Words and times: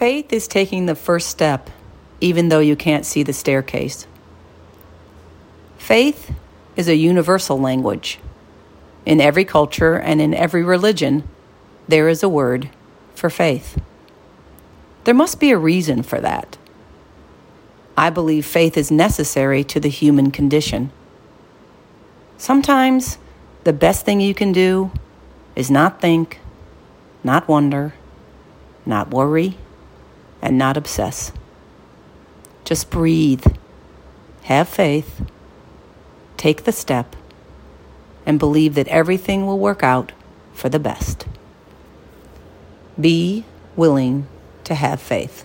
Faith 0.00 0.32
is 0.32 0.48
taking 0.48 0.86
the 0.86 0.94
first 0.94 1.28
step, 1.28 1.68
even 2.22 2.48
though 2.48 2.58
you 2.58 2.74
can't 2.74 3.04
see 3.04 3.22
the 3.22 3.34
staircase. 3.34 4.06
Faith 5.76 6.32
is 6.74 6.88
a 6.88 6.96
universal 6.96 7.60
language. 7.60 8.18
In 9.04 9.20
every 9.20 9.44
culture 9.44 9.96
and 9.96 10.18
in 10.22 10.32
every 10.32 10.62
religion, 10.62 11.28
there 11.86 12.08
is 12.08 12.22
a 12.22 12.30
word 12.30 12.70
for 13.14 13.28
faith. 13.28 13.78
There 15.04 15.12
must 15.12 15.38
be 15.38 15.50
a 15.50 15.58
reason 15.58 16.02
for 16.02 16.18
that. 16.18 16.56
I 17.94 18.08
believe 18.08 18.46
faith 18.46 18.78
is 18.78 18.90
necessary 18.90 19.62
to 19.64 19.78
the 19.78 19.90
human 19.90 20.30
condition. 20.30 20.92
Sometimes 22.38 23.18
the 23.64 23.74
best 23.74 24.06
thing 24.06 24.22
you 24.22 24.32
can 24.32 24.52
do 24.52 24.92
is 25.54 25.70
not 25.70 26.00
think, 26.00 26.40
not 27.22 27.46
wonder, 27.48 27.92
not 28.86 29.10
worry, 29.10 29.58
and 30.42 30.56
not 30.58 30.76
obsess. 30.76 31.32
Just 32.64 32.90
breathe, 32.90 33.44
have 34.42 34.68
faith, 34.68 35.22
take 36.36 36.64
the 36.64 36.72
step, 36.72 37.16
and 38.24 38.38
believe 38.38 38.74
that 38.74 38.88
everything 38.88 39.46
will 39.46 39.58
work 39.58 39.82
out 39.82 40.12
for 40.52 40.68
the 40.68 40.78
best. 40.78 41.26
Be 43.00 43.44
willing 43.76 44.26
to 44.64 44.74
have 44.74 45.00
faith. 45.00 45.44